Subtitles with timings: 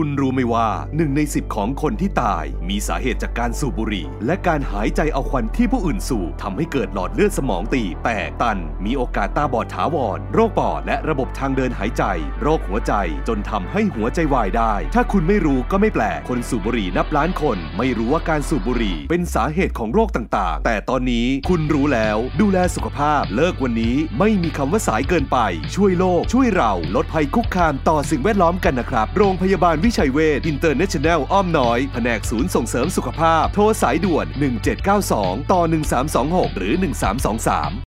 [0.00, 12.02] คุณรู้ไหมว่าหนึ่งในสิบของคนที่ตาย มีสาเหตุจากการสูบบุหรี่ และการหายใจเอาควันที่ผู้อื่นสูบทำให้เกิดหลอดเลือดสมองตีบแตกตัน มีโอกาสตาบอดถาวร โรคปอดและระบบทางเดินหายใจ
[12.42, 12.92] โรคหัวใจ
[13.28, 25.38] จนทำให้หัวใจวายได้ ถ้าคุณไม่รู้ก็ไม่แปลก คนสูบบุหรี่นับล้านคน ไม่รู้ว่าการสูบบุหรี่เป็นสาเหตุของโรคต่างๆ แต่ตอนนี้คุณรู้แล้ว ดูแลสุขภาพ เลิกวันนี้ไม่มีคำว่าสายเกินไป
[25.74, 34.26] ช่วยโลก ช่วยเรา ลดภัยคุกคามต่อสิ่งแวดล้อมกันนะครับ โรงพยาบาลพิชัยเวชอินเตอร์เนชั่นแนลอ้อมน้อย แผนกศูนย์ส่งเสริมสุขภาพ โทรสายด่วน
[34.88, 35.62] 1792 ต่อ
[36.10, 36.74] 1326 หรือ
[37.36, 37.84] 1323